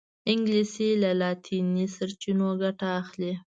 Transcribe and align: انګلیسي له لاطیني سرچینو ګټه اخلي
انګلیسي 0.31 0.89
له 1.03 1.11
لاطیني 1.21 1.85
سرچینو 1.95 2.49
ګټه 2.61 2.87
اخلي 3.01 3.33